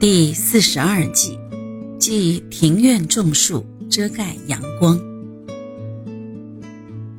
[0.00, 1.36] 第四十二计，
[1.98, 4.96] 即庭院种树，遮盖阳光。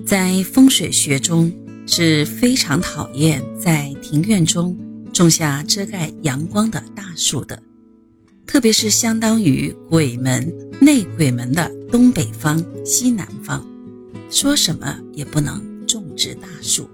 [0.06, 1.52] 在风水学中
[1.86, 4.78] 是非常讨厌在庭院中
[5.12, 7.62] 种下遮盖阳光的大树的，
[8.48, 10.50] 特别是相当于鬼门、
[10.80, 13.62] 内鬼门的东北方、西南方，
[14.30, 16.90] 说什么也不能种植大树。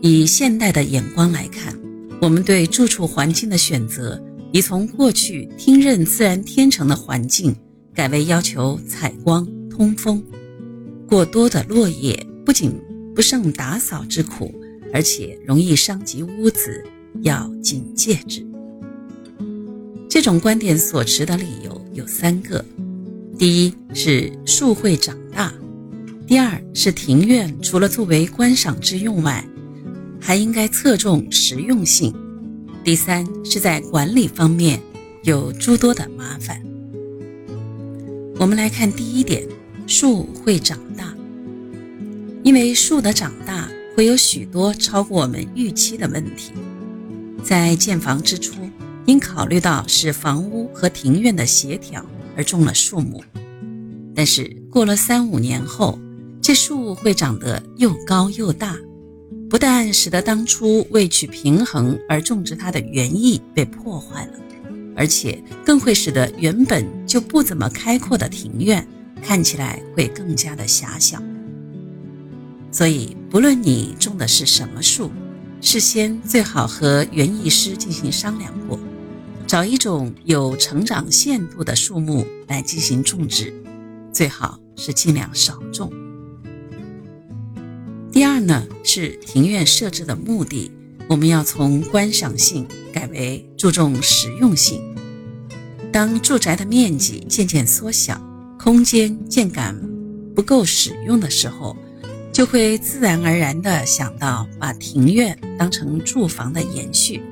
[0.00, 1.76] 以现代的眼光来看。
[2.20, 4.20] 我们对住处环境的选择，
[4.52, 7.54] 已从过去听任自然天成的环境，
[7.94, 10.22] 改为要求采光、通风。
[11.08, 12.72] 过多的落叶不仅
[13.14, 14.52] 不胜打扫之苦，
[14.92, 16.84] 而且容易伤及屋子，
[17.22, 18.44] 要警戒之。
[20.08, 22.64] 这种观点所持的理由有三个：
[23.38, 25.52] 第一是树会长大；
[26.26, 29.46] 第二是庭院除了作为观赏之用外，
[30.20, 32.14] 还应该侧重实用性。
[32.84, 34.80] 第三是在管理方面
[35.22, 36.62] 有诸多的麻烦。
[38.38, 39.46] 我们来看第一点，
[39.86, 41.14] 树会长大，
[42.42, 46.52] 因为树的长大会有许多超过我们预期的问题。
[47.42, 48.54] 在建房之初，
[49.06, 52.04] 应考虑到是房屋和庭院的协调
[52.36, 53.22] 而种了树木，
[54.14, 55.98] 但是过了三五年后，
[56.40, 58.76] 这树会长得又高又大。
[59.48, 64.32] 不但使得当初为取平衡而种植它的原意被破坏了，
[64.94, 68.86] 而且更会使得原本就不怎么开阔的庭院
[69.22, 71.22] 看起来会更加的狭小。
[72.70, 75.10] 所以，不论你种的是什么树，
[75.62, 78.78] 事先最好和园艺师进行商量过，
[79.46, 83.54] 找一种有成长限度的树木来进行种植，
[84.12, 85.90] 最好是尽量少种。
[88.18, 90.72] 第二呢，是庭院设置的目的，
[91.06, 94.82] 我们要从观赏性改为注重实用性。
[95.92, 98.20] 当住宅的面积渐渐缩小，
[98.58, 99.80] 空间渐感
[100.34, 101.76] 不够使用的时候，
[102.32, 107.22] 就会自然而然地想到把庭院当成住房的延续，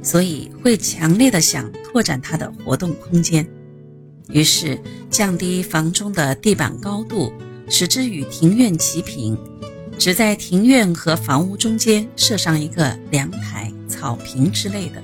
[0.00, 3.46] 所以会强烈的想拓展它的活动空间，
[4.30, 4.80] 于是
[5.10, 7.30] 降低房中的地板高度，
[7.68, 9.36] 使之与庭院齐平。
[9.98, 15.02] 只在庭院和房屋中间设上一个凉台、草坪之类的。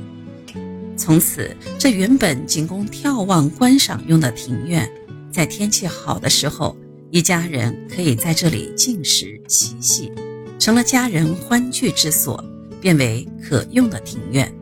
[0.97, 4.91] 从此，这原本仅供眺望观赏用的庭院，
[5.33, 6.77] 在天气好的时候，
[7.11, 10.13] 一家人可以在这里进食嬉戏，
[10.59, 12.45] 成了家人欢聚之所，
[12.81, 14.53] 变为可用的庭院。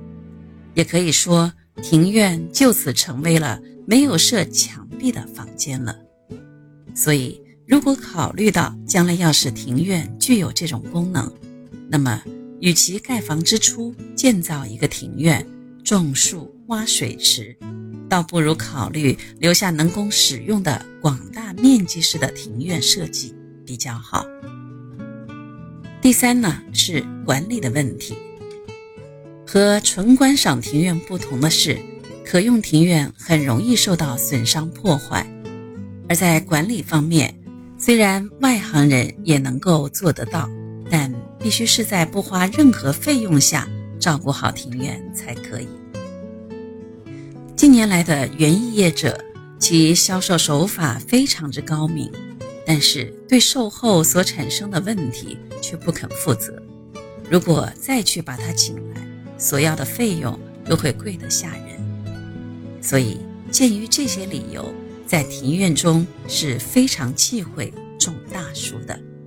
[0.74, 1.52] 也可以说，
[1.82, 5.96] 庭院就此成为了没有设墙壁的房间了。
[6.94, 7.40] 所以。
[7.68, 11.30] 如果考虑到将来要是庭院具有这种功能，
[11.90, 12.22] 那么
[12.60, 15.46] 与其盖房之初建造一个庭院、
[15.84, 17.54] 种树、挖水池，
[18.08, 23.34] 倒不如考虑留下能供使用的广大面积式的庭院设计
[23.66, 24.24] 比较好。
[26.00, 28.16] 第三呢是管理的问题，
[29.46, 31.78] 和纯观赏庭院不同的是，
[32.24, 35.30] 可用庭院很容易受到损伤破坏，
[36.08, 37.34] 而在管理方面。
[37.80, 40.50] 虽然外行人也能够做得到，
[40.90, 43.68] 但必须是在不花任何费用下
[44.00, 45.68] 照顾好庭院才可以。
[47.54, 49.16] 近年来的园艺业者，
[49.60, 52.10] 其销售手法非常之高明，
[52.66, 56.60] 但是对售后所产生的问题却不肯负责。
[57.30, 59.00] 如果再去把他请来，
[59.38, 60.36] 所要的费用
[60.68, 62.82] 又会贵得吓人。
[62.82, 63.18] 所以，
[63.52, 64.68] 鉴于这些理由。
[65.08, 69.17] 在庭院中是非常忌讳种大树的。